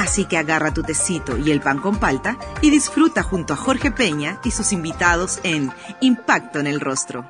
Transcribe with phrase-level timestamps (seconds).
[0.00, 3.90] Así que agarra tu tecito y el pan con palta y disfruta junto a Jorge
[3.90, 5.70] Peña y sus invitados en
[6.00, 7.28] Impacto en el Rostro.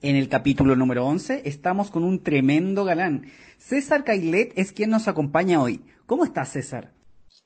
[0.00, 3.26] En el capítulo número 11 estamos con un tremendo galán.
[3.58, 5.84] César Cailet es quien nos acompaña hoy.
[6.06, 6.94] ¿Cómo estás, César?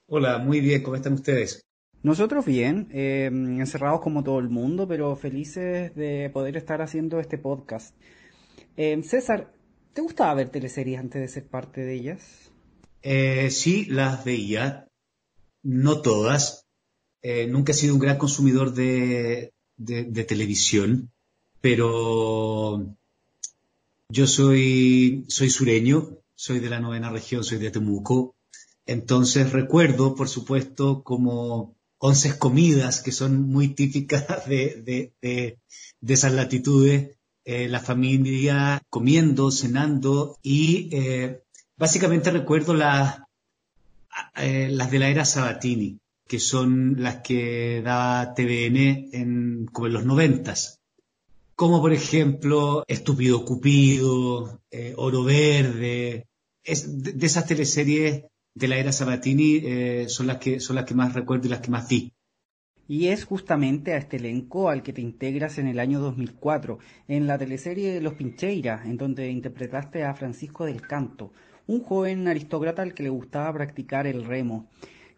[0.06, 1.69] Hola, muy bien, ¿cómo están ustedes?
[2.02, 7.36] Nosotros bien, eh, encerrados como todo el mundo, pero felices de poder estar haciendo este
[7.36, 7.94] podcast.
[8.76, 9.52] Eh, César,
[9.92, 12.50] ¿te gustaba ver teleseries antes de ser parte de ellas?
[13.02, 14.88] Eh, sí, las veía,
[15.62, 16.66] no todas.
[17.48, 21.10] nunca he sido un gran consumidor de, de televisión,
[21.60, 22.96] pero
[24.08, 28.34] yo soy, soy sureño, soy de la novena región, soy de Temuco.
[28.86, 35.12] Entonces recuerdo, por supuesto, como once comidas que son muy típicas de,
[36.06, 41.42] esas latitudes, eh, la familia comiendo, cenando y eh,
[41.76, 43.20] básicamente recuerdo las,
[44.36, 49.92] eh, las de la era Sabatini, que son las que daba TVN en, como en
[49.92, 50.80] los noventas,
[51.54, 54.60] como por ejemplo Estúpido Cupido,
[54.96, 56.26] Oro Verde,
[56.64, 60.94] es de esas teleseries de la era Sabatini eh, son, las que, son las que
[60.94, 62.12] más recuerdo y las que más vi.
[62.88, 67.28] Y es justamente a este elenco al que te integras en el año 2004, en
[67.28, 71.32] la teleserie Los Pincheiras, en donde interpretaste a Francisco del Canto,
[71.68, 74.68] un joven aristócrata al que le gustaba practicar el remo.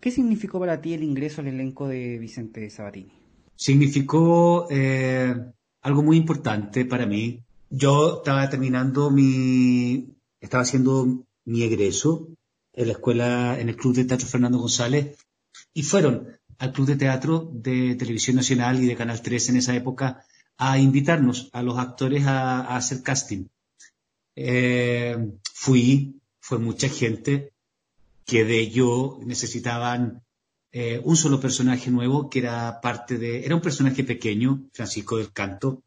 [0.00, 3.12] ¿Qué significó para ti el ingreso al elenco de Vicente Sabatini?
[3.56, 5.34] Significó eh,
[5.80, 7.40] algo muy importante para mí.
[7.70, 10.08] Yo estaba terminando mi,
[10.40, 12.28] estaba haciendo mi egreso
[12.72, 15.16] en la escuela, en el Club de Teatro Fernando González,
[15.74, 19.74] y fueron al Club de Teatro de Televisión Nacional y de Canal 3 en esa
[19.74, 20.24] época
[20.56, 23.46] a invitarnos a los actores a, hacer casting.
[24.36, 25.16] Eh,
[25.52, 27.52] fui, fue mucha gente,
[28.24, 30.22] que de yo necesitaban
[30.70, 35.32] eh, un solo personaje nuevo que era parte de, era un personaje pequeño, Francisco del
[35.32, 35.82] Canto,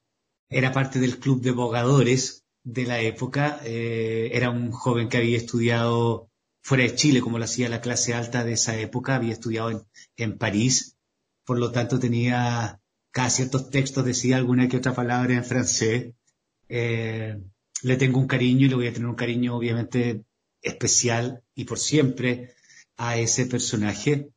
[0.50, 5.38] era parte del club de bogadores de la época, eh, era un joven que había
[5.38, 6.29] estudiado
[6.66, 9.88] fuera de Chile, como lo hacía la clase alta de esa época, había estudiado
[10.18, 10.98] en, París,
[11.46, 12.81] por lo tanto tenía
[13.12, 16.16] cada ciertos textos, decía alguna que otra palabra en francés.
[16.68, 17.38] Eh,
[17.84, 20.24] le tengo un cariño y le voy a tener un cariño obviamente
[20.64, 22.56] especial y por siempre
[22.97, 24.32] a ese personaje.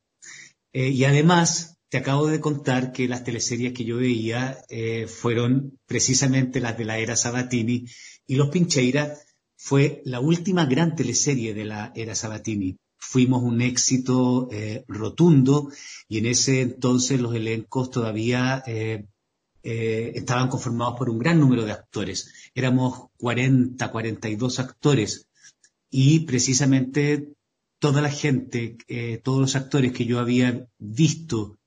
[0.75, 5.79] Eh, y además, te acabo de contar que las teleseries que yo veía eh, fueron
[5.87, 7.87] precisamente las de la era Sabatini
[8.27, 9.17] y Los Pincheira
[9.61, 12.79] fue la última gran teleserie de la era Sabatini.
[12.97, 15.71] Fuimos un éxito eh, rotundo
[16.09, 19.07] y en ese entonces los elencos todavía eh,
[19.65, 22.33] eh, estaban conformados por un gran número de actores.
[22.55, 25.27] Éramos 40, 42 actores
[25.91, 27.33] y precisamente
[27.81, 28.77] toda la gente,
[29.23, 31.59] todos los actores que yo había visto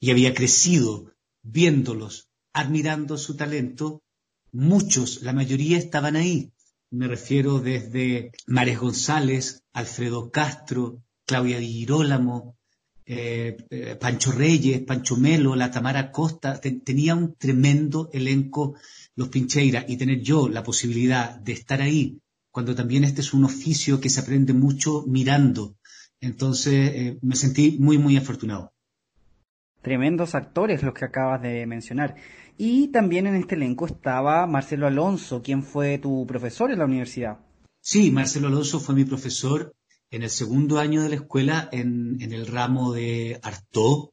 [0.00, 4.02] y había crecido viéndolos, admirando su talento,
[4.50, 6.51] muchos, la mayoría estaban ahí
[6.92, 12.56] me refiero desde Mares González, Alfredo Castro, Claudia Di Girolamo,
[13.06, 18.76] eh, eh, Pancho Reyes, Pancho Melo, la Tamara Costa, tenía un tremendo elenco
[19.16, 22.18] los Pincheira y tener yo la posibilidad de estar ahí,
[22.50, 25.76] cuando también este es un oficio que se aprende mucho mirando.
[26.20, 28.72] Entonces eh, me sentí muy, muy afortunado.
[29.80, 32.14] Tremendos actores los que acabas de mencionar.
[32.56, 37.38] Y también en este elenco estaba Marcelo Alonso, quien fue tu profesor en la universidad.
[37.80, 39.74] Sí, Marcelo Alonso fue mi profesor
[40.10, 44.12] en el segundo año de la escuela en, el ramo de Artó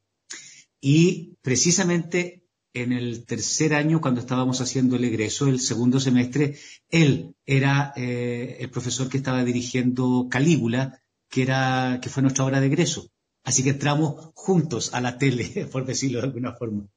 [0.82, 6.58] y precisamente en el tercer año, cuando estábamos haciendo el egreso, el segundo semestre,
[6.90, 12.62] él era eh, el profesor que estaba dirigiendo Calígula, que, era, que fue nuestra hora
[12.62, 13.10] de egreso.
[13.44, 16.88] Así que entramos juntos a la tele, por decirlo de alguna forma.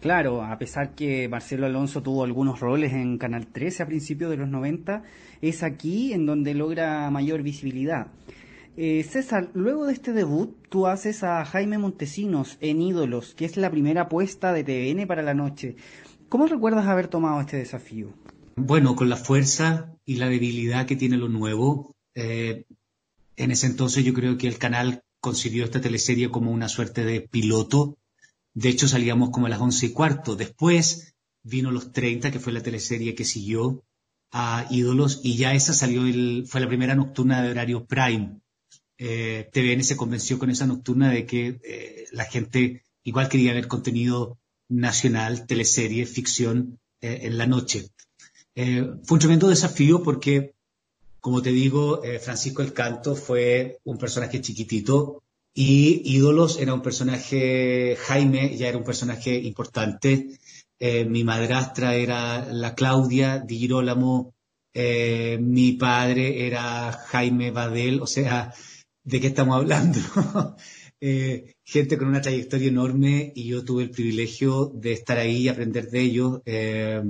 [0.00, 4.38] Claro, a pesar que Marcelo Alonso tuvo algunos roles en Canal 13 a principios de
[4.38, 5.02] los 90,
[5.42, 8.08] es aquí en donde logra mayor visibilidad.
[8.76, 13.56] Eh, César, luego de este debut, tú haces a Jaime Montesinos en Ídolos, que es
[13.56, 15.76] la primera apuesta de TVN para la noche.
[16.28, 18.14] ¿Cómo recuerdas haber tomado este desafío?
[18.66, 21.96] bueno, con la fuerza y la debilidad que tiene lo nuevo.
[22.14, 22.64] Eh,
[23.36, 27.20] en ese entonces yo creo que el canal concibió esta teleserie como una suerte de
[27.20, 27.96] piloto.
[28.60, 30.36] De hecho, salíamos como a las once y cuarto.
[30.36, 33.82] Después vino Los 30, que fue la teleserie que siguió
[34.32, 38.38] a Ídolos, y ya esa salió, el, fue la primera nocturna de horario prime.
[38.98, 43.66] Eh, TVN se convenció con esa nocturna de que eh, la gente igual quería ver
[43.66, 47.88] contenido nacional, teleserie, ficción eh, en la noche.
[48.54, 50.54] Eh, fue un tremendo desafío porque,
[51.18, 55.22] como te digo, eh, Francisco el Canto fue un personaje chiquitito
[55.54, 60.38] y Ídolos era un personaje, Jaime ya era un personaje importante.
[60.80, 64.34] mi madrastra era la Claudia Di Girolamo,
[64.74, 68.54] mi padre era Jaime Badel, o sea,
[69.04, 69.98] ¿de qué estamos hablando?
[71.02, 75.48] Eh, gente con una trayectoria enorme y yo tuve el privilegio de estar ahí y
[75.48, 76.40] aprender de ellos.
[76.44, 77.02] Eh,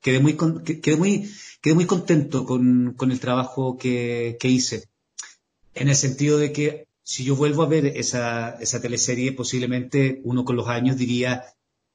[0.00, 1.30] quedé, muy quedé, muy,
[1.60, 4.84] quedé muy contento con, con el trabajo que, que, hice,
[5.74, 10.44] en el sentido de que si yo vuelvo a ver esa, esa teleserie, posiblemente uno
[10.44, 11.44] con los años diría,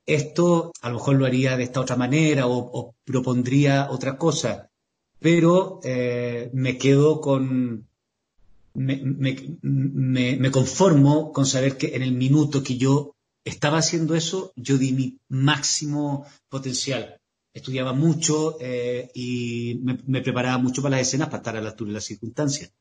[0.05, 4.69] esto a lo mejor lo haría de esta otra manera o, o propondría otra cosa,
[5.19, 7.87] pero eh, me quedo con,
[8.73, 14.93] me, conformo con saber que en el minuto que yo estaba haciendo eso, yo di
[14.93, 17.19] mi máximo potencial.
[17.53, 21.89] Estudiaba mucho eh, y me, preparaba mucho para las escenas para estar a la altura
[21.89, 22.71] de las circunstancias.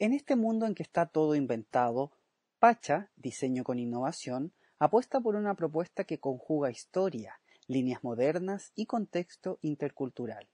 [0.00, 2.12] En este mundo en que está todo inventado,
[2.60, 9.58] Pacha, diseño con innovación, apuesta por una propuesta que conjuga historia, líneas modernas y contexto
[9.60, 10.46] intercultural.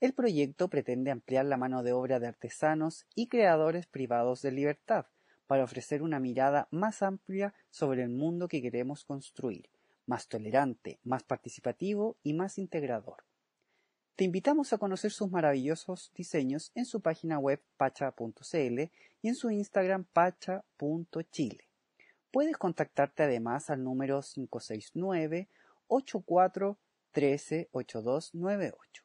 [0.00, 5.06] El proyecto pretende ampliar la mano de obra de artesanos y creadores privados de libertad
[5.48, 9.68] para ofrecer una mirada más amplia sobre el mundo que queremos construir,
[10.06, 13.24] más tolerante, más participativo y más integrador.
[14.20, 18.80] Te invitamos a conocer sus maravillosos diseños en su página web pacha.cl
[19.22, 21.64] y en su Instagram pacha.chile.
[22.30, 25.48] Puedes contactarte además al número 569
[25.86, 26.78] 84
[27.12, 29.04] 13 8298.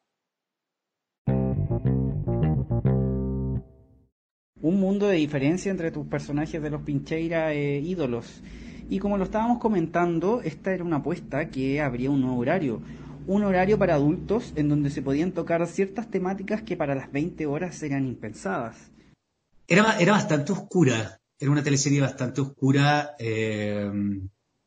[4.66, 8.42] un mundo de diferencia entre tus personajes de los Pincheira e ídolos.
[8.90, 12.82] Y como lo estábamos comentando, esta era una apuesta que habría un nuevo horario.
[13.26, 17.46] Un horario para adultos en donde se podían tocar ciertas temáticas que para las 20
[17.46, 18.76] horas eran impensadas.
[19.66, 23.16] Era, era bastante oscura, era una teleserie bastante oscura.
[23.18, 23.90] Eh,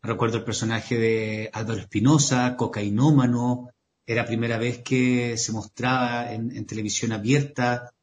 [0.01, 3.69] recuerdo el personaje de Álvaro Espinosa, cocainómano.
[4.05, 7.93] Era primera vez que se mostraba en televisión abierta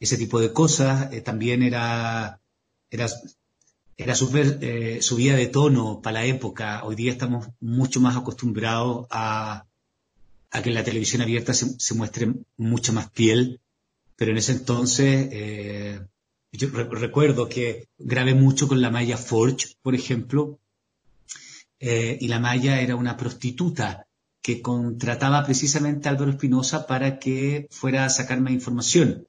[0.00, 1.12] ese tipo de cosas.
[1.12, 2.40] Eh, también era,
[2.90, 3.06] era,
[3.96, 6.82] era súper eh, subida de tono para la época.
[6.84, 9.66] Hoy día estamos mucho más acostumbrados a,
[10.50, 13.60] a que en la televisión abierta se, muestre mucha más piel,
[14.16, 16.00] pero en ese entonces eh,
[16.52, 20.58] yo recuerdo que grabé mucho con la Maya Forge, por ejemplo,
[21.78, 24.06] y la Maya era una prostituta
[24.42, 29.26] que contrataba precisamente a Álvaro Espinosa para que fuera a sacarme información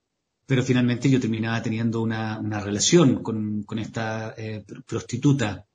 [0.51, 5.65] pero finalmente yo terminaba teniendo una, relación con, esta eh, prostituta.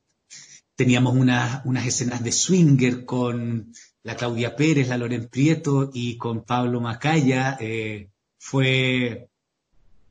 [0.74, 3.72] Teníamos unas escenas de swinger con
[4.06, 7.58] la Claudia Pérez, la Loren Prieto y con Pablo Macaya.
[7.58, 8.08] Eh,
[8.38, 9.28] fue,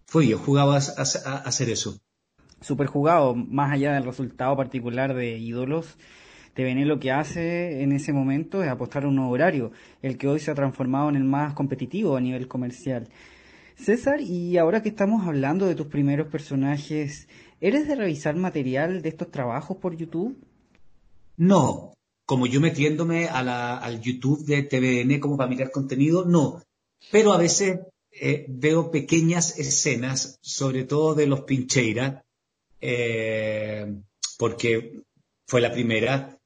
[0.06, 1.98] fue yo, jugaba a, hacer eso.
[2.60, 5.98] Súper jugado, más allá del resultado particular de ídolos.
[6.56, 9.72] TVN lo que hace en ese momento es apostar a un nuevo horario,
[10.02, 13.08] el que hoy se ha transformado en el más competitivo a nivel comercial.
[13.76, 17.30] César, y ahora que estamos hablando de tus primeros personajes,
[17.62, 20.38] ¿eres de revisar material de estos trabajos por YouTube?
[21.38, 21.96] No,
[22.26, 26.64] como yo metiéndome al YouTube de TVN como para mirar contenido, no.
[27.12, 27.80] Pero a veces
[28.12, 32.24] eh, veo pequeñas escenas, sobre todo de los Pincheira,
[32.82, 33.94] eh,
[34.38, 35.04] porque
[35.48, 36.40] fue la primera,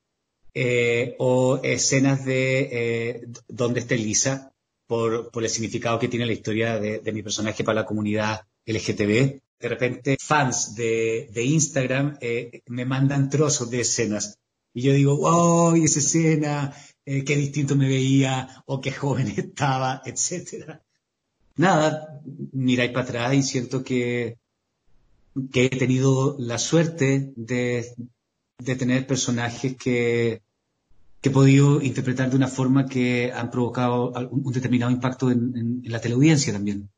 [0.54, 4.50] eh, o escenas de donde está Elisa,
[4.90, 9.40] por, el significado que tiene la historia de, mi personaje para la comunidad LGTB.
[9.60, 14.40] De repente, fans de, de Instagram eh, me mandan trozos de escenas.
[14.74, 16.74] Y yo digo, wow, y esa escena,
[17.06, 20.84] eh, qué distinto me veía, o qué joven estaba, etcétera.
[21.56, 22.22] Nada,
[22.54, 24.38] miráis para atrás y siento que,
[25.52, 27.94] que he tenido la suerte de,
[28.60, 30.42] de tener personajes que,
[31.22, 36.00] que he podido interpretar de una forma que han provocado un determinado impacto en, la
[36.00, 36.90] teleaudiencia también.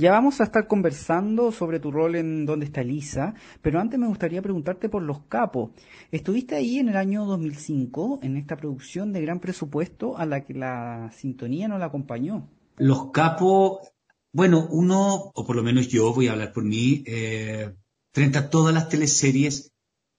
[0.00, 4.06] Ya vamos a estar conversando sobre tu rol en Dónde está Elisa, pero antes me
[4.06, 5.72] gustaría preguntarte por Los Capos.
[6.10, 10.54] Estuviste ahí en el año 2005 en esta producción de gran presupuesto a la que
[10.54, 12.48] la sintonía no la acompañó.
[12.78, 13.92] Los Capos,
[14.32, 17.74] bueno, uno, o por lo menos yo voy a hablar por mí, eh,
[18.14, 19.70] frente a todas las teleseries,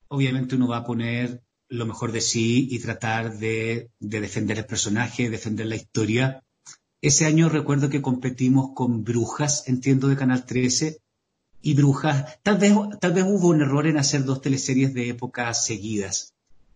[0.10, 4.66] obviamente uno va a poner lo mejor de sí y tratar de, de defender el
[4.66, 6.44] personaje, defender la historia
[7.02, 11.00] ese año recuerdo que competimos con Brujas, entiendo, de Canal 13,
[11.62, 12.40] y Brujas.
[12.44, 16.34] Tal vez, tal vez hubo un error en hacer dos teleseries de épocas seguidas.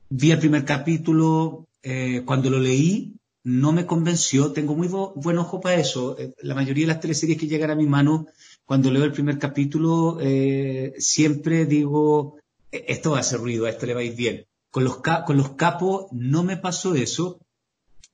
[0.10, 4.52] Vi el primer capítulo, eh, cuando lo leí, no me convenció.
[4.52, 6.18] Tengo muy buen ojo para eso.
[6.18, 8.28] Eh, la mayoría de las teleseries que llegan a mi mano,
[8.66, 12.38] cuando leo el primer capítulo, eh, siempre digo,
[12.72, 14.46] e-, esto va a hacer ruido, a esto le va bien.
[14.72, 17.40] Con los, con los capos no me pasó eso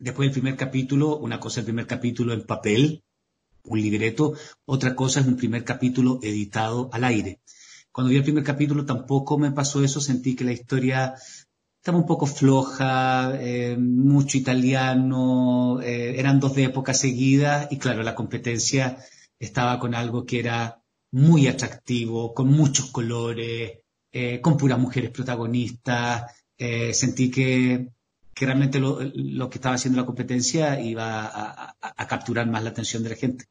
[0.01, 3.03] Después del primer capítulo, una cosa es el primer capítulo en papel,
[3.65, 4.34] un libreto,
[4.65, 7.39] otra cosa es un primer capítulo editado al aire.
[7.91, 11.13] Cuando vi el primer capítulo tampoco me pasó eso, sentí que la historia
[11.77, 18.01] estaba un poco floja, eh, mucho italiano, eh, eran dos de época seguidas y claro,
[18.01, 18.98] la competencia
[19.38, 20.81] estaba con algo que era
[21.12, 23.74] muy atractivo, con muchos colores,
[24.12, 26.24] eh, con puras mujeres protagonistas.
[26.93, 27.91] sentí que
[28.34, 31.30] que realmente lo, que estaba haciendo la competencia iba
[31.82, 33.46] a, capturar más la atención de la gente.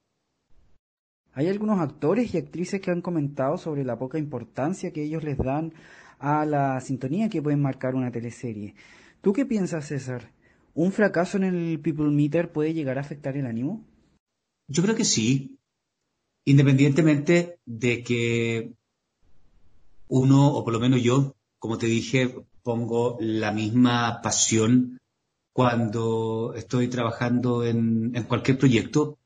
[1.32, 5.38] Hay algunos actores y actrices que han comentado sobre la poca importancia que ellos les
[5.38, 5.72] dan
[6.18, 8.74] a la sintonía que pueden marcar una teleserie.
[9.20, 10.32] ¿Tú qué piensas, César?
[10.74, 13.84] ¿Un fracaso en el People Meter puede llegar a afectar el ánimo?
[14.68, 15.58] Yo creo que sí,
[16.44, 18.72] independientemente de que
[20.08, 24.98] uno, o por lo menos yo, como te dije, pongo la misma pasión
[25.52, 29.18] cuando estoy trabajando en, cualquier proyecto.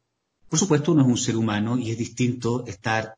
[0.48, 3.14] Por supuesto, uno es un ser humano y es distinto estar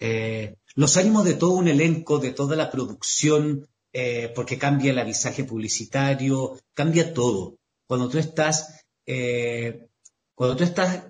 [0.00, 4.98] eh, los ánimos de todo un elenco, de toda la producción, eh, porque cambia el
[4.98, 7.56] avisaje publicitario, cambia todo.
[7.86, 9.86] Cuando tú estás, eh,
[10.34, 11.04] cuando tú estás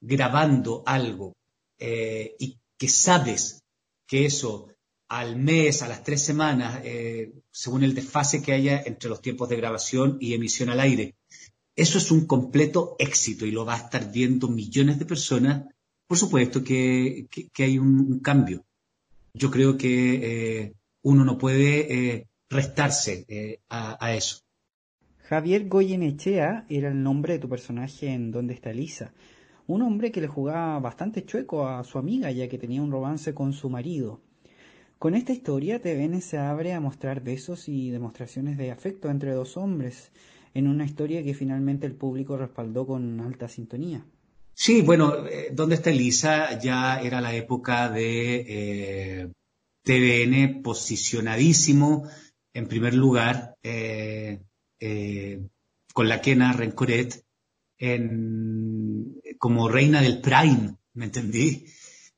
[0.00, 1.34] grabando algo
[1.78, 3.64] y que sabes
[4.06, 4.71] que eso
[5.12, 9.46] al mes, a las tres semanas, eh, según el desfase que haya entre los tiempos
[9.50, 11.16] de grabación y emisión al aire.
[11.76, 15.66] Eso es un completo éxito y lo va a estar viendo millones de personas.
[16.06, 17.26] Por supuesto que,
[17.58, 18.64] hay un, cambio.
[19.34, 24.38] Yo creo que eh, uno no puede eh, restarse a, a, eso.
[25.18, 29.12] Javier Goyenechea era el nombre de tu personaje en Dónde está Elisa.
[29.66, 33.34] Un hombre que le jugaba bastante chueco a su amiga ya que tenía un romance
[33.34, 34.22] con su marido.
[35.02, 39.56] Con esta historia, TVN se abre a mostrar besos y demostraciones de afecto entre dos
[39.56, 40.12] hombres,
[40.54, 44.06] en una historia que finalmente el público respaldó con alta sintonía.
[44.54, 46.56] Sí, bueno, eh, ¿dónde está Elisa?
[46.60, 49.32] Ya era la época de eh,
[49.82, 52.08] TVN posicionadísimo,
[52.54, 54.38] en primer lugar, eh,
[55.92, 57.24] con la Kena Rencoret
[59.36, 61.66] como reina del Prime, ¿me entendí?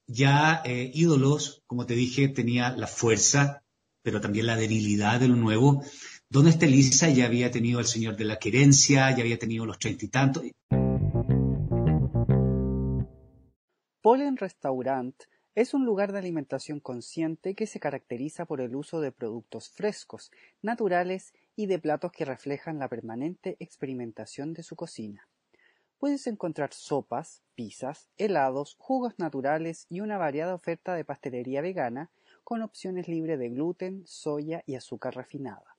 [0.06, 3.62] Ya eh, ídolos, como te dije, tenía la fuerza,
[4.02, 5.82] pero también la debilidad de lo nuevo.
[6.28, 9.78] Donde está Elisa ya había tenido el Señor de la Querencia, ya había tenido los
[9.78, 10.42] treinta y tantos.
[14.02, 15.14] Polen Restaurant
[15.54, 20.30] es un lugar de alimentación consciente que se caracteriza por el uso de productos frescos,
[20.60, 25.28] naturales y de platos que reflejan la permanente experimentación de su cocina
[26.04, 32.10] puedes encontrar sopas, pizzas, helados, jugos naturales y una variada oferta de pastelería vegana
[32.42, 35.78] con opciones libres de gluten, soya y azúcar refinada.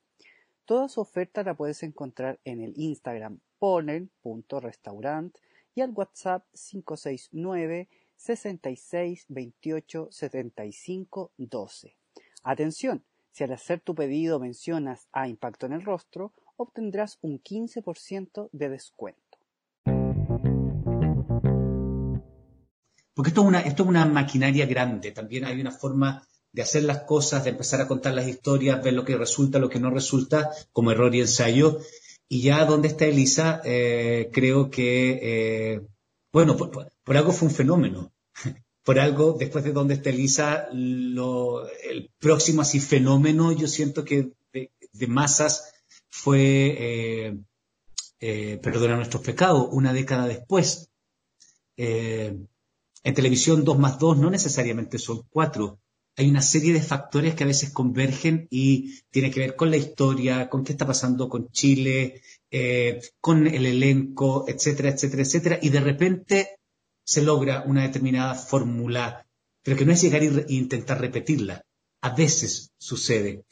[0.64, 5.38] Toda su oferta la puedes encontrar en el Instagram ponen.restaurant
[5.76, 11.96] y al WhatsApp 569 66 28 75 12.
[12.42, 18.48] Atención, si al hacer tu pedido mencionas a Impacto en el Rostro, obtendrás un 15%
[18.50, 19.25] de descuento.
[23.16, 26.82] Porque esto es, una, esto es una maquinaria grande, también hay una forma de hacer
[26.82, 29.88] las cosas, de empezar a contar las historias, ver lo que resulta, lo que no
[29.88, 31.80] resulta, como error y ensayo.
[32.28, 35.80] Y ya donde está Elisa, eh, creo que, eh,
[36.30, 38.12] bueno, por, algo fue un fenómeno.
[38.84, 44.32] por algo, después de donde está Elisa, lo, el próximo así fenómeno, yo siento que
[44.52, 45.72] de, masas
[46.10, 47.32] fue,
[48.20, 50.90] eh, perdona nuestros pecados, una década después.
[53.06, 55.78] En televisión 2 más 2 no necesariamente son 4.
[56.16, 59.76] Hay una serie de factores que a veces convergen y tiene que ver con la
[59.76, 62.20] historia, con qué está pasando con Chile,
[62.50, 65.58] eh, con el elenco, etcétera, etcétera, etcétera.
[65.62, 66.48] Y de repente
[67.04, 69.24] se logra una determinada fórmula,
[69.62, 71.64] pero que no es llegar e intentar repetirla.
[72.00, 73.44] A veces sucede.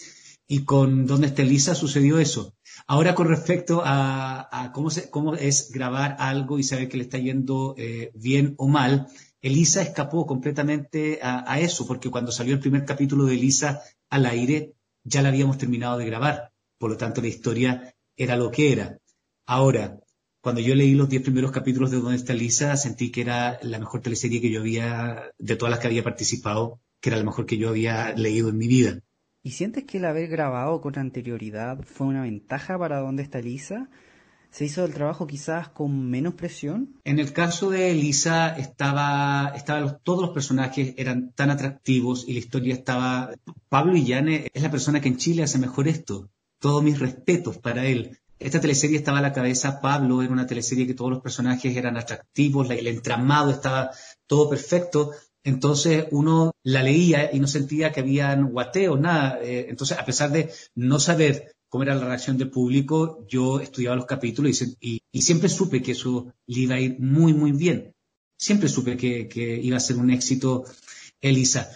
[0.49, 2.55] Y con Donde está Elisa sucedió eso.
[2.89, 7.77] Ahora con respecto a, cómo, cómo, es grabar algo y saber que le está yendo
[7.79, 9.07] eh, bien o mal,
[9.45, 14.73] Elisa escapó completamente a, eso, porque cuando salió el primer capítulo de Elisa al aire,
[15.03, 16.51] ya la habíamos terminado de grabar.
[16.79, 18.97] Por lo tanto, la historia era lo que era.
[19.45, 20.01] Ahora,
[20.41, 23.79] cuando yo leí los diez primeros capítulos de Donde está Elisa, sentí que era la
[23.79, 27.45] mejor teleserie que yo había, de todas las que había participado, que era la mejor
[27.45, 29.01] que yo había leído en mi vida.
[29.43, 33.91] ¿Y sientes que el haber grabado con anterioridad fue una ventaja para dónde está Lisa?
[34.55, 37.01] ¿Se hizo el trabajo quizás con menos presión?
[37.03, 42.39] En el caso de Lisa estaba, estaba todos los personajes eran tan atractivos y la
[42.39, 43.35] historia estaba...
[43.69, 46.31] Pablo Illane es la persona que en Chile hace mejor esto.
[46.61, 48.17] Todos mis respetos para él.
[48.39, 51.97] Esta teleserie estaba a la cabeza, Pablo era una teleserie que todos los personajes eran
[51.97, 53.91] atractivos, el entramado estaba
[54.29, 55.11] todo perfecto,
[55.43, 59.41] entonces uno la leía y no sentía que habían guateo, nada.
[59.43, 63.97] Eh, entonces, a pesar de no saber cómo era la reacción del público, yo estudiaba
[63.97, 67.93] los capítulos y, siempre supe que eso le iba a ir muy, muy bien.
[68.37, 70.67] Siempre supe que, iba a ser un éxito
[71.21, 71.69] Elisa.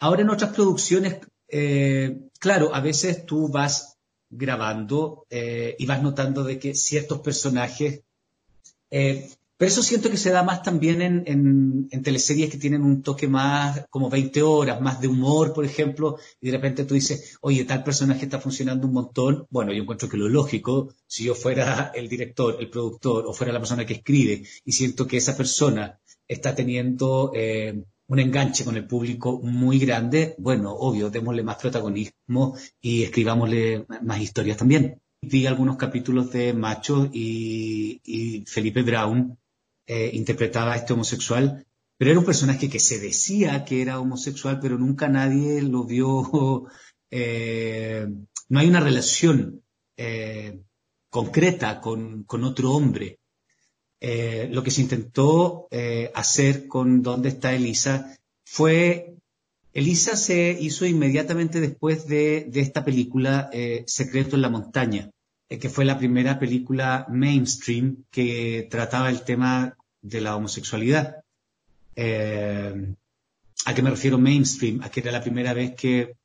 [0.00, 3.96] Ahora en otras producciones, eh, claro, a veces tú vas
[4.28, 8.00] grabando eh, y vas notando de que ciertos personajes
[9.64, 13.28] pero eso siento que se da más también en, en, teleseries que tienen un toque
[13.28, 17.64] más como 20 horas, más de humor, por ejemplo, y de repente tú dices, oye,
[17.64, 19.46] tal personaje está funcionando un montón.
[19.48, 23.54] Bueno, yo encuentro que lo lógico, si yo fuera el director, el productor o fuera
[23.54, 28.76] la persona que escribe y siento que esa persona está teniendo eh, un enganche con
[28.76, 35.00] el público muy grande, bueno, obvio, démosle más protagonismo y escribámosle más historias también.
[35.22, 39.38] Vi algunos capítulos de Macho y, y Felipe Brown
[39.86, 41.66] eh, interpretaba a este homosexual,
[41.98, 46.68] pero era un personaje que se decía que era homosexual, pero nunca nadie lo vio.
[47.16, 48.08] Eh,
[48.48, 49.62] no hay una relación
[49.96, 50.58] eh,
[51.08, 53.20] concreta con, otro hombre.
[54.00, 55.68] lo que se intentó
[56.12, 58.18] hacer con ¿Dónde está Elisa?
[58.44, 59.14] fue
[59.72, 63.48] Elisa se hizo inmediatamente después de, de esta película
[63.86, 65.13] Secreto en la Montaña.
[65.54, 71.22] Eh, que fue la primera película mainstream que trataba el tema de la homosexualidad.
[71.94, 72.94] Eh,
[73.66, 74.82] ¿A qué me refiero mainstream?
[74.82, 76.16] A que era la primera vez que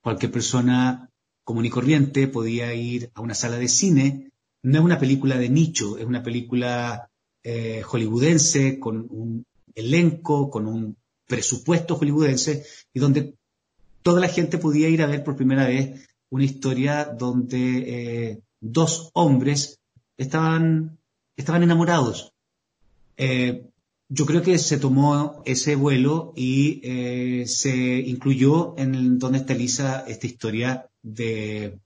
[0.00, 1.10] cualquier persona
[1.44, 4.30] común y corriente podía ir a una sala de cine.
[4.62, 7.10] No es una película de nicho, es una película
[7.44, 10.96] eh, hollywoodense con un elenco, con un
[11.26, 13.34] presupuesto hollywoodense y donde
[14.02, 19.80] toda la gente podía ir a ver por primera vez una historia donde dos hombres
[20.16, 20.98] estaban,
[21.36, 22.32] estaban enamorados.
[23.16, 23.64] Eh,
[24.08, 30.04] yo creo que se tomó ese vuelo y eh, se incluyó en donde está Elisa
[30.06, 31.78] esta historia de,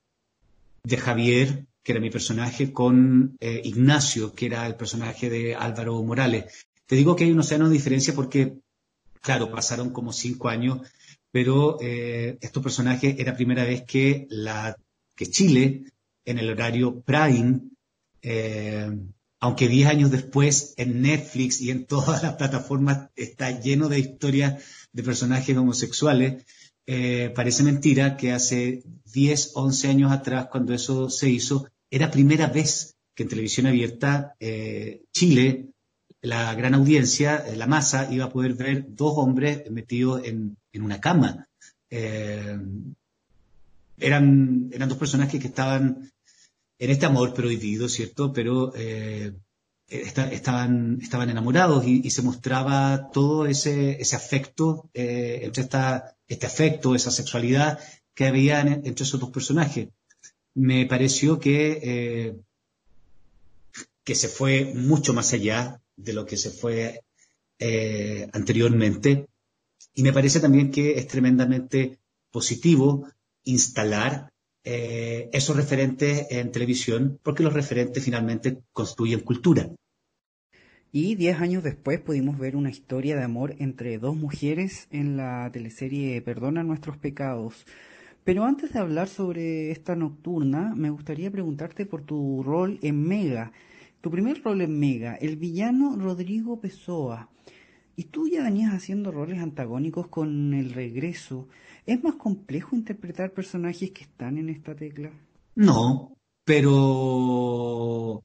[0.84, 6.00] de Javier, que era mi personaje, con eh, Ignacio, que era el personaje de Álvaro
[6.02, 6.66] Morales.
[6.86, 8.58] Te digo que hay un océano de diferencia porque,
[9.20, 10.80] claro, pasaron como cinco años,
[11.32, 14.76] pero estos personajes era primera vez que, la,
[15.16, 15.92] que Chile
[16.24, 17.60] en el horario prime,
[18.22, 18.90] eh,
[19.40, 24.62] aunque 10 años después en Netflix y en todas las plataformas está lleno de historias
[24.92, 26.44] de personajes homosexuales,
[26.86, 32.46] eh, parece mentira que hace 10, 11 años atrás, cuando eso se hizo, era primera
[32.46, 35.70] vez que en televisión abierta eh, Chile,
[36.20, 41.48] la gran audiencia, la masa, iba a poder ver dos hombres metidos en, una cama.
[43.98, 46.11] Eran dos personajes que estaban
[46.82, 48.32] en este amor prohibido, ¿cierto?
[48.32, 49.32] Pero eh,
[49.86, 57.78] estaban, enamorados y, se mostraba todo ese, afecto, eh, esta, este afecto, esa sexualidad
[58.14, 59.90] que había entre esos dos personajes.
[60.54, 62.36] Me pareció que, eh,
[64.02, 67.04] que se fue mucho más allá de lo que se fue
[68.32, 69.28] anteriormente.
[69.94, 72.00] Y me parece también que es tremendamente
[72.32, 73.06] positivo
[73.44, 74.31] instalar
[74.64, 79.68] eh, esos referentes en televisión, porque los referentes finalmente construyen cultura.
[80.94, 85.48] Y diez años después pudimos ver una historia de amor entre dos mujeres en la
[85.50, 87.64] teleserie Perdona nuestros pecados.
[88.24, 93.52] Pero antes de hablar sobre esta nocturna, me gustaría preguntarte por tu rol en Mega.
[94.00, 97.30] Tu primer rol en Mega, el villano Rodrigo Pessoa.
[97.96, 101.48] Y tú ya venías haciendo roles antagónicos con El Regreso.
[101.86, 105.10] ¿Es más complejo interpretar personajes que están en esta tecla?
[105.54, 108.22] No, pero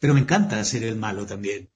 [0.00, 1.68] pero me encanta ser el malo también.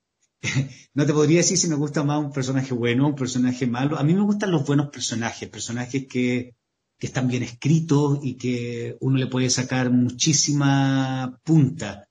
[0.95, 3.99] no te podría decir si me gusta más un personaje bueno o un personaje malo.
[3.99, 6.55] A mí me gustan los buenos personajes, personajes que,
[6.99, 12.09] que están bien escritos y que uno le puede sacar muchísima punta.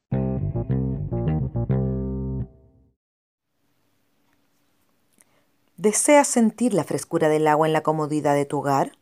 [5.84, 8.93] ¿Deseas sentir la frescura del agua en la comodidad de tu hogar?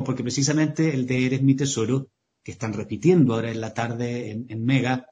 [0.04, 2.08] Porque precisamente el de Eres mi tesoro,
[2.42, 5.06] que están repitiendo ahora en la tarde en, Mega,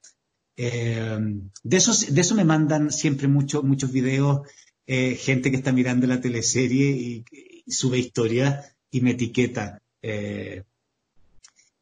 [0.57, 1.19] eh,
[1.63, 4.47] de, eso, de eso me mandan siempre muchos muchos videos,
[4.87, 7.25] eh, gente que está mirando la teleserie y,
[7.67, 9.81] sube historia y me etiqueta.
[10.03, 10.65] Eh,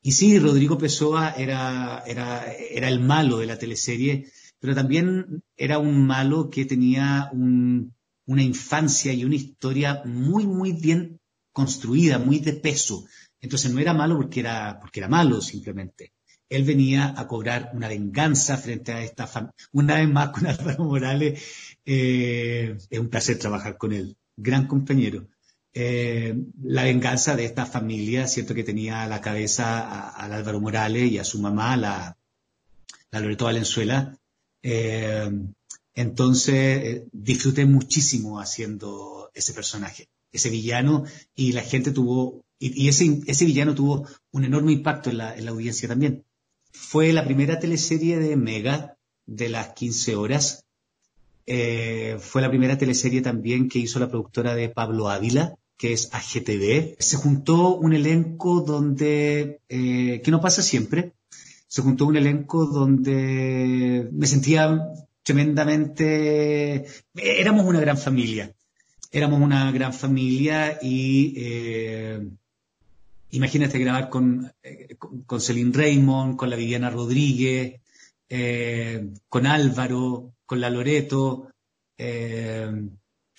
[0.03, 5.79] y sí, Rodrigo Pessoa era, era, era el malo de la teleserie, pero también era
[5.79, 11.20] un malo que tenía una infancia y una historia muy, muy bien
[11.61, 13.05] construida, muy de peso.
[13.39, 16.13] Entonces no era malo porque era, porque era malo simplemente.
[16.49, 19.55] Él venía a cobrar una venganza frente a esta familia.
[19.73, 21.41] Una vez más con Álvaro Morales,
[21.85, 24.17] eh, es un placer trabajar con él.
[24.37, 25.29] Gran compañero.
[25.75, 31.13] Eh, la venganza de esta familia, siento que tenía a la cabeza al Álvaro Morales
[31.13, 32.17] y a su mamá, la,
[33.11, 34.17] la Loreto Valenzuela.
[34.63, 35.31] Eh,
[35.95, 43.45] entonces, disfruté muchísimo haciendo ese personaje ese villano y la gente tuvo, y, ese, ese,
[43.45, 46.25] villano tuvo un enorme impacto en la, en la, audiencia también.
[46.73, 50.65] Fue la primera teleserie de Mega de las 15 horas.
[51.47, 56.11] Eh, fue la primera teleserie también que hizo la productora de Pablo Ávila, que es
[56.13, 56.97] AGTV.
[56.99, 61.13] Se juntó un elenco donde, eh, que no pasa siempre,
[61.67, 64.79] se juntó un elenco donde me sentía
[65.23, 68.55] tremendamente, éramos una gran familia
[69.11, 72.29] éramos una gran familia y eh,
[73.31, 77.81] imagínate grabar con, eh, con, Celine Raymond, con la Viviana Rodríguez,
[78.29, 81.49] eh, con Álvaro, con la Loreto.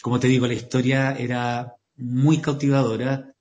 [0.02, 3.34] como te digo, la historia era muy cautivadora.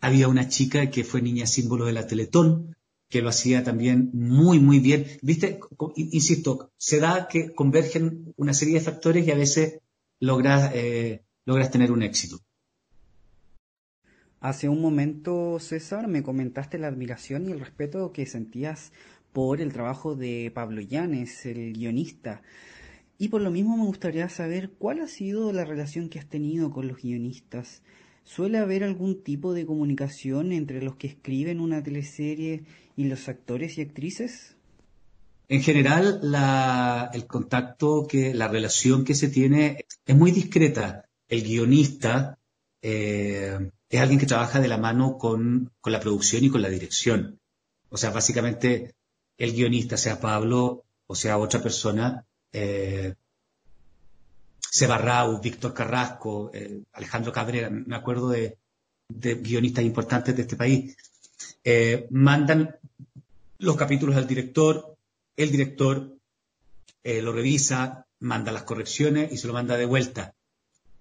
[0.00, 2.76] había una chica que fue niña símbolo de la Teletón,
[3.08, 5.06] que lo hacía también muy, muy bien.
[5.22, 5.60] Viste,
[5.94, 9.80] insisto, se da que convergen una serie de factores y a veces
[10.20, 12.40] logras, eh, logras tener un éxito.
[14.40, 18.92] Hace un momento, César, me comentaste la admiración y el respeto que sentías
[19.32, 22.42] por el trabajo de Pablo Llanes, el guionista.
[23.18, 26.70] Y por lo mismo me gustaría saber cuál ha sido la relación que has tenido
[26.70, 27.82] con los guionistas.
[28.24, 32.64] ¿Suele haber algún tipo de comunicación entre los que escriben una teleserie
[32.96, 34.55] y los actores y actrices?
[35.48, 36.20] En general,
[37.12, 41.04] el contacto, que, la relación que se tiene es muy discreta.
[41.28, 42.38] El guionista
[42.82, 47.38] eh, es alguien que trabaja de la mano con, la producción y con la dirección.
[47.90, 48.94] O sea, básicamente,
[49.38, 53.14] el guionista, sea Pablo o sea otra persona, eh,
[54.58, 58.58] Seba Rau, Víctor Carrasco, eh, Alejandro Cabrera, me acuerdo de,
[59.08, 60.96] de, guionistas importantes de este país,
[61.62, 62.76] eh, mandan
[63.58, 64.95] los capítulos al director,
[65.36, 66.16] el director
[67.04, 70.34] eh, lo revisa, manda las correcciones y se lo manda de vuelta.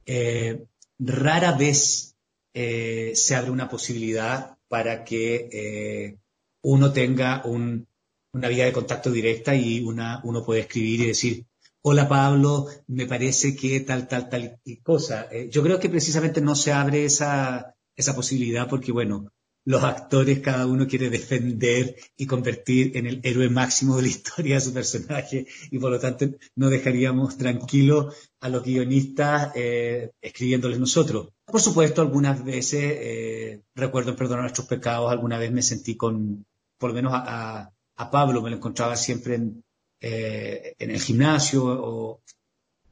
[0.06, 0.66] Eh,
[1.00, 2.16] rara vez
[2.54, 6.18] eh, se abre una posibilidad para que
[6.62, 11.46] uno tenga una vía de contacto directa y uno puede escribir y decir,
[11.82, 15.30] hola Pablo, me parece que tal, tal, tal cosa.
[15.50, 17.76] yo creo que precisamente no se abre esa
[18.16, 19.32] posibilidad porque, bueno,
[19.66, 24.58] los actores, cada uno quiere defender y convertir en el héroe máximo de la historia
[24.58, 30.80] a su personaje y por lo tanto no dejaríamos tranquilos a los guionistas eh, escribiéndoles
[30.80, 31.30] nosotros.
[31.46, 36.46] Por supuesto, algunas veces, eh, recuerdo Perdonar nuestros pecados, alguna vez me sentí con,
[36.78, 37.72] por lo menos a,
[38.12, 39.64] Pablo, me lo encontraba siempre en,
[40.00, 42.22] eh, en el gimnasio o,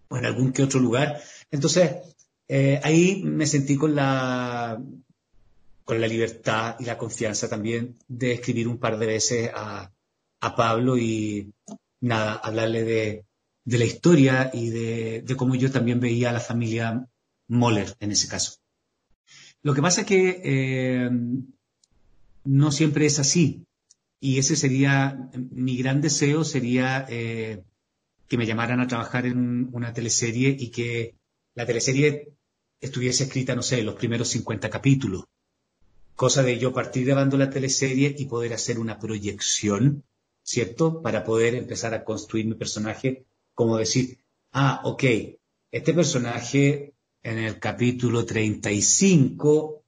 [0.08, 1.22] o, en algún que otro lugar.
[1.52, 1.92] Entonces,
[2.84, 4.80] ahí me sentí con la
[5.86, 9.90] con la libertad y la confianza también de escribir un par de veces a,
[10.58, 11.54] Pablo y
[12.02, 13.26] nada, hablarle de,
[13.66, 17.08] la historia y de, cómo yo también veía a la familia
[17.48, 18.60] Moller en ese caso.
[19.62, 21.10] Lo que pasa es que eh,
[22.44, 23.66] no siempre es así.
[24.20, 27.64] Y ese sería, mi gran deseo sería eh,
[28.28, 31.16] que me llamaran a trabajar en una teleserie y que
[31.56, 32.34] la teleserie
[32.80, 35.26] estuviese escrita, no sé, los primeros 50 capítulos.
[36.16, 40.04] Cosa de yo partir grabando la teleserie y poder hacer una proyección,
[40.44, 41.02] ¿cierto?
[41.02, 44.20] Para poder empezar a construir mi personaje, como decir,
[44.52, 45.04] ah, ok,
[45.72, 49.84] este personaje en el capítulo 35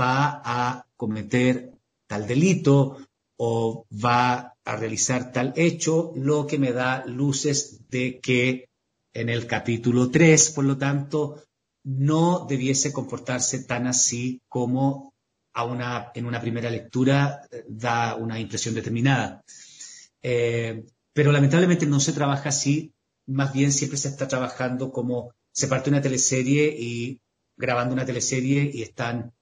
[0.00, 1.72] va a cometer
[2.06, 2.98] tal delito
[3.36, 8.68] o va a realizar tal hecho, lo que me da luces de que
[9.12, 11.42] en el capítulo 3, por lo tanto,
[11.84, 15.13] no debiese comportarse tan así como
[15.54, 19.42] a una, en una primera lectura eh, da una impresión determinada.
[20.20, 22.92] Eh, pero lamentablemente no se trabaja así,
[23.26, 27.20] más bien siempre se está trabajando como se parte una teleserie y
[27.56, 29.32] grabando una teleserie y están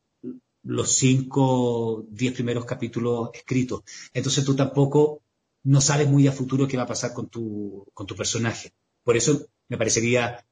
[0.64, 3.82] los cinco, diez primeros capítulos escritos.
[4.12, 5.22] Entonces tú tampoco
[5.64, 8.72] no sabes muy a futuro qué va a pasar con tu, con tu personaje.
[9.02, 10.44] Por eso me parecería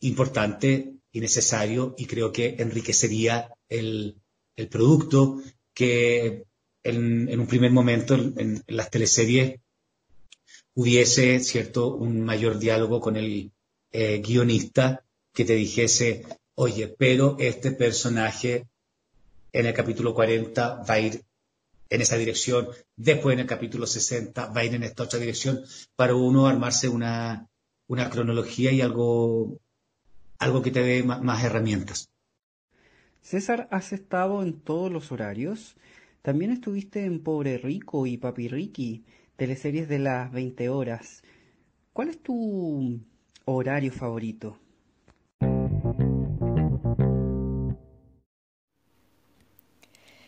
[0.00, 4.16] importante y necesario y creo que enriquecería el,
[4.56, 5.40] el producto
[5.74, 6.44] que
[6.82, 9.60] en, un primer momento en, las teleseries
[10.74, 13.52] hubiese, ¿cierto?, un mayor diálogo con el
[13.92, 18.66] eh, guionista que te dijese, oye, pero este personaje
[19.52, 21.22] en el capítulo 40 va a ir
[21.88, 25.62] en esa dirección, después en el capítulo 60 va a ir en esta otra dirección,
[25.94, 27.48] para uno armarse una,
[27.86, 29.58] una cronología y algo,
[30.38, 32.10] algo que te dé más, herramientas.
[33.26, 35.74] César, has estado en todos los horarios.
[36.22, 39.02] También estuviste en Pobre Rico y Papi Ricky,
[39.34, 41.24] teleseries de las 20 horas.
[41.92, 43.00] ¿Cuál es tu
[43.44, 44.60] horario favorito?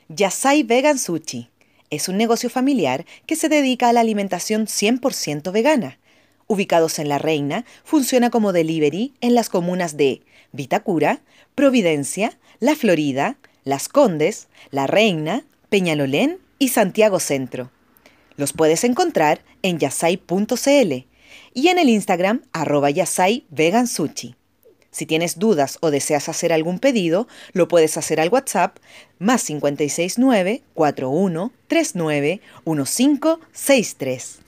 [0.08, 1.50] Yasai Vegan Sushi
[1.90, 6.00] es un negocio familiar que se dedica a la alimentación 100% vegana
[6.48, 11.20] ubicados en La Reina, funciona como delivery en las comunas de Vitacura,
[11.54, 17.71] Providencia, La Florida, Las Condes, La Reina, Peñalolén y Santiago Centro.
[18.37, 21.07] Los puedes encontrar en yasai.cl
[21.55, 23.47] y en el Instagram arroba yasai.
[24.90, 28.79] Si tienes dudas o deseas hacer algún pedido, lo puedes hacer al WhatsApp
[29.18, 34.40] más 569 41 39 1563.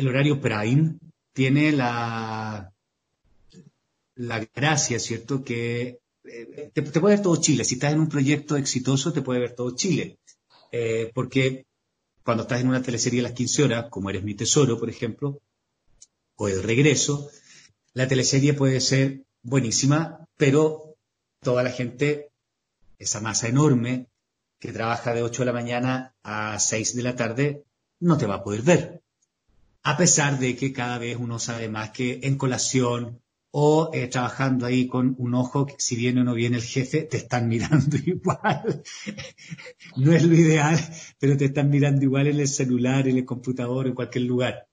[0.00, 0.94] el horario prime
[1.32, 2.72] tiene la,
[4.16, 5.42] la gracia, ¿cierto?
[5.44, 7.64] Que eh, te, puede ver todo Chile.
[7.64, 10.18] Si estás en un proyecto exitoso, te puede ver todo Chile.
[10.72, 11.66] Eh, porque
[12.22, 15.40] cuando estás en una teleserie a las 15 horas, como eres mi tesoro, por ejemplo,
[16.36, 17.30] o el regreso,
[17.92, 20.96] la teleserie puede ser buenísima, pero
[21.40, 22.30] toda la gente,
[22.98, 24.06] esa masa enorme
[24.58, 27.64] que trabaja de 8 de la mañana a 6 de la tarde,
[27.98, 28.99] no te va a poder ver
[29.82, 33.20] a pesar de que cada vez uno sabe más que en colación
[33.52, 37.16] o eh, trabajando ahí con un ojo, si viene o no viene el jefe, te
[37.16, 38.82] están mirando igual.
[39.96, 40.78] no es lo ideal,
[41.18, 44.66] pero te están mirando igual en el celular, en el computador, en cualquier lugar.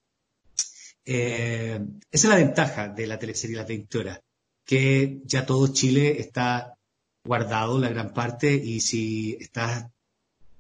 [1.06, 1.80] Eh,
[2.12, 4.22] esa es la ventaja de la teleserie Las 20 horas,
[4.66, 6.78] que ya todo Chile está
[7.24, 9.88] guardado, la gran parte, y si estás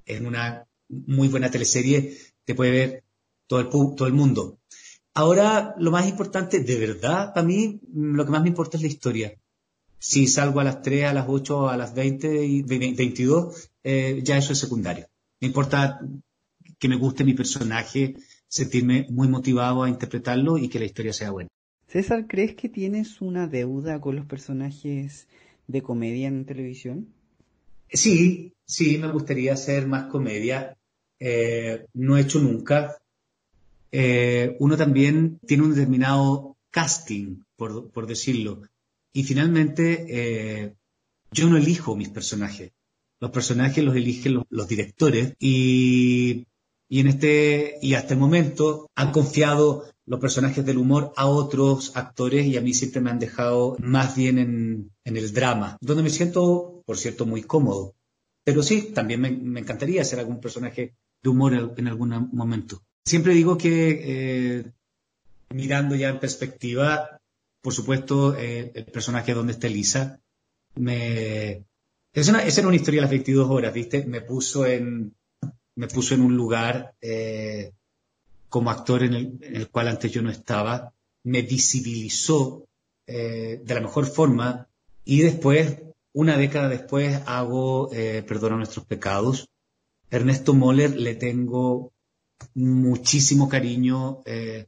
[0.05, 3.03] en una muy buena teleserie, te puede ver
[3.47, 4.59] todo el, todo el mundo.
[5.13, 8.89] Ahora, lo más importante, de verdad, para mí, lo que más me importa es la
[8.89, 9.33] historia.
[9.97, 14.37] Si salgo a las 3, a las 8, a las 20 y 22, eh, ya
[14.37, 15.07] eso es secundario.
[15.41, 15.99] Me importa
[16.77, 18.15] que me guste mi personaje,
[18.47, 21.49] sentirme muy motivado a interpretarlo y que la historia sea buena.
[21.87, 25.27] César, ¿crees que tienes una deuda con los personajes
[25.67, 27.07] de comedia en televisión?
[27.89, 30.77] Sí, sí, me gustaría hacer más comedia.
[31.19, 32.97] Eh, no he hecho nunca.
[33.91, 38.61] Eh, uno también tiene un determinado casting, por, decirlo.
[39.13, 40.75] Y finalmente, eh,
[41.31, 42.71] yo no elijo mis personajes.
[43.19, 46.45] Los personajes los eligen los, directores y,
[46.89, 52.45] en este, y hasta el momento han confiado los personajes del humor a otros actores
[52.45, 56.83] y a mí siempre me han dejado más bien en, el drama, donde me siento,
[56.85, 57.95] por cierto, muy cómodo.
[58.43, 62.83] Pero sí, también me, encantaría hacer algún personaje de humor en algún momento.
[63.07, 64.71] Siempre digo que eh,
[65.51, 67.21] mirando ya en perspectiva,
[67.61, 70.19] por supuesto, eh, el personaje donde está Elisa,
[70.75, 71.63] me...
[72.13, 74.03] Una, esa era una historia de las 22 horas, ¿viste?
[74.03, 75.15] Me puso en,
[75.75, 77.71] me puso en un lugar eh,
[78.49, 80.93] como actor en el, cual antes yo no estaba,
[81.23, 82.67] me visibilizó
[83.05, 84.67] de la mejor forma
[85.05, 85.77] y después,
[86.11, 89.47] una década después, hago Perdona nuestros pecados.
[90.09, 91.93] Ernesto Moller le tengo
[92.53, 94.67] muchísimo cariño eh,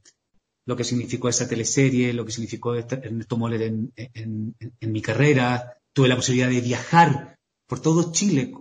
[0.65, 5.77] lo que significó esa teleserie, lo que significó Ernesto Moller en, mi carrera.
[5.93, 8.51] Tuve la posibilidad de viajar por todo Chile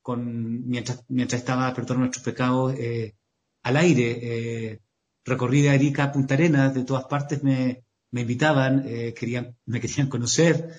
[0.00, 3.14] con, mientras, mientras estaba Perdón nuestros pecados eh,
[3.62, 4.18] al aire.
[4.22, 4.80] Eh,
[5.24, 10.74] recorrí de Arica a Punta Arenas, de todas partes me, invitaban, querían, me querían conocer.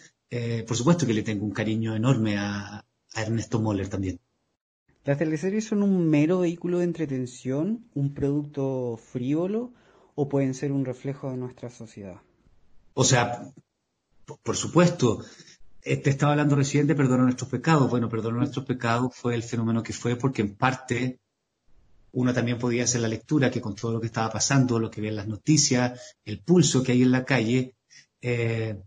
[0.67, 4.19] Por supuesto que le tengo un cariño enorme a, a Ernesto Moller también.
[5.03, 9.73] ¿Las teleseries son un mero vehículo de entretención, un producto frívolo
[10.13, 12.21] o pueden ser un reflejo de nuestra sociedad?
[12.93, 13.51] O sea,
[14.43, 15.23] por supuesto,
[15.81, 17.89] te estaba hablando recién de Perdona nuestros pecados.
[17.89, 21.19] Bueno, Perdona nuestros pecados fue el fenómeno que fue porque en parte
[22.11, 25.01] uno también podía hacer la lectura que con todo lo que estaba pasando, lo que
[25.01, 27.75] ve en las noticias, el pulso que hay en la calle,
[28.21, 28.77] eh,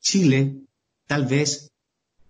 [0.00, 0.62] Chile
[1.06, 1.71] tal vez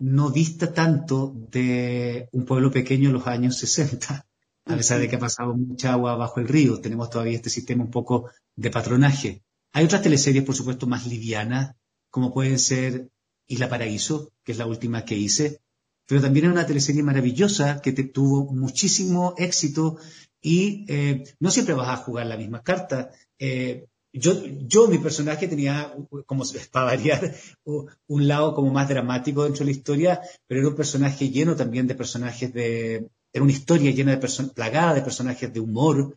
[0.03, 4.27] no dista tanto de un pueblo pequeño en los años 60,
[4.65, 6.81] a pesar de que ha pasado mucha agua bajo el río.
[6.81, 9.45] Tenemos todavía este sistema un poco de patronaje.
[9.73, 11.77] Hay otras teleseries, por supuesto, más livianas,
[12.11, 13.11] como pueden ser
[13.47, 15.61] Isla Paraíso, que es la última que hice,
[16.09, 19.99] pero también es una teleserie maravillosa que tuvo muchísimo éxito
[20.41, 23.11] y eh, no siempre vas a jugar la misma carta.
[23.39, 25.95] Eh, yo, yo, mi personaje tenía,
[26.27, 30.77] como para variar, un lado como más dramático dentro de la historia, pero era un
[30.77, 35.61] personaje lleno también de personajes de, era una historia llena de plagada de personajes de
[35.61, 36.17] humor.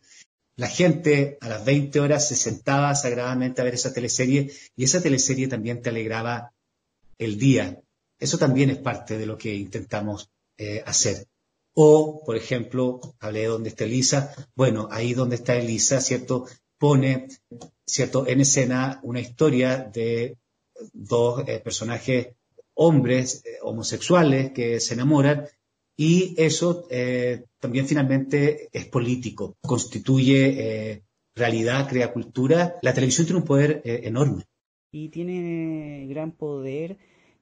[0.58, 5.02] La gente a las 20 horas se sentaba sagradamente a ver esa teleserie y esa
[5.02, 6.54] teleserie también te alegraba
[7.18, 7.82] el día.
[8.20, 11.28] Eso también es parte de lo que intentamos eh, hacer.
[11.74, 14.34] O, por ejemplo, hablé de dónde está Elisa.
[14.56, 16.48] Bueno, ahí donde está Elisa, ¿cierto?
[16.78, 17.28] Pone,
[17.86, 18.28] ¿cierto?
[18.28, 20.38] En escena una historia de
[20.93, 22.30] dos eh, personajes
[22.74, 25.45] hombres eh, homosexuales que se enamoran
[25.95, 32.76] y eso eh, también finalmente es político, constituye realidad, crea cultura.
[32.82, 34.43] La televisión tiene un poder enorme.
[34.91, 36.98] Y tiene gran poder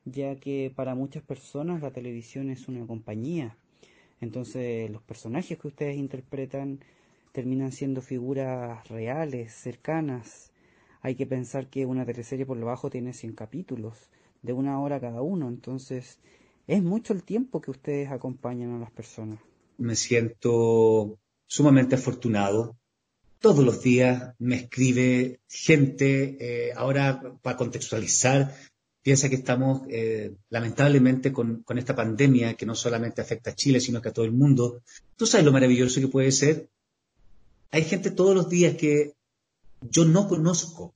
[0.05, 3.57] ya que para muchas personas la televisión es una compañía
[4.23, 6.79] entonces los personajes que ustedes interpretan
[7.33, 10.51] terminan siendo figuras reales, cercanas.
[11.01, 14.09] Hay que pensar que una teleserie por lo bajo tiene 100 capítulos,
[14.41, 15.49] de una hora cada uno.
[15.49, 16.19] Entonces
[16.67, 19.39] es mucho el tiempo que ustedes acompañan a las personas.
[19.77, 22.77] Me siento sumamente afortunado.
[23.39, 28.53] Todos los días me escribe gente, eh, ahora para contextualizar,
[29.01, 34.01] piensa que estamos eh, lamentablemente con, esta pandemia que no solamente afecta a Chile, sino
[34.01, 34.81] que a todo el mundo.
[35.17, 36.69] Tú sabes lo maravilloso que puede ser.
[37.73, 39.13] Hay gente todos los días que
[39.81, 40.95] yo no conozco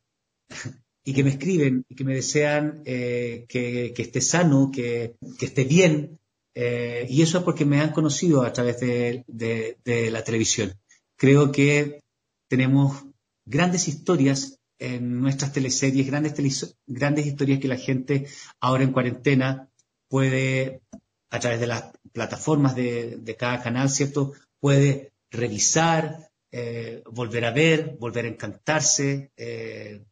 [1.04, 6.20] y que me escriben y que me desean eh, que, esté sano, que, esté bien.
[6.56, 10.74] Eh, y eso es porque me han conocido a través de la televisión.
[11.18, 12.02] Creo que
[12.48, 13.04] tenemos
[13.46, 18.28] grandes historias en nuestras teleseries, grandes, grandes historias que la gente
[18.60, 19.70] ahora en cuarentena
[20.08, 20.82] puede,
[21.32, 24.34] a través de las plataformas de, cada canal, ¿cierto?
[24.60, 26.30] Puede revisar,
[26.60, 29.32] eh, volver a ver, volver a encantarse.
[29.38, 30.04] Eh,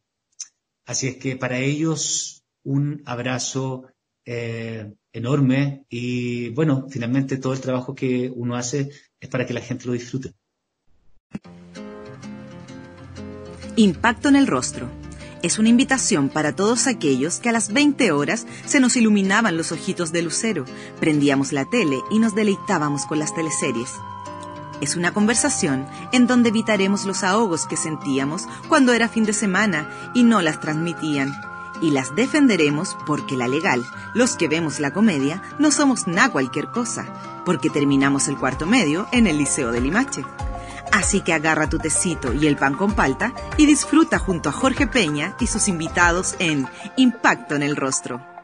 [0.84, 3.88] así es que para ellos un abrazo
[4.24, 9.60] eh, enorme y bueno, finalmente todo el trabajo que uno hace es para que la
[9.60, 10.34] gente lo disfrute.
[13.74, 14.88] Impacto en el rostro.
[15.42, 19.72] Es una invitación para todos aquellos que a las 20 horas se nos iluminaban los
[19.72, 20.64] ojitos de lucero,
[21.00, 23.90] prendíamos la tele y nos deleitábamos con las teleseries.
[24.80, 29.88] Es una conversación en donde evitaremos los ahogos que sentíamos cuando era fin de semana
[30.12, 31.32] y no las transmitían.
[31.80, 33.84] Y las defenderemos porque la legal,
[34.14, 37.06] los que vemos la comedia, no somos nada cualquier cosa,
[37.44, 40.24] porque terminamos el cuarto medio en el Liceo de Limache.
[40.92, 44.86] Así que agarra tu tecito y el pan con palta y disfruta junto a Jorge
[44.86, 48.35] Peña y sus invitados en Impacto en el Rostro.